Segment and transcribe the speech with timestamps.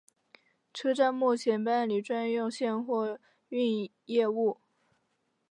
[0.73, 3.19] 车站目前办理专用线货
[3.49, 4.57] 运业务。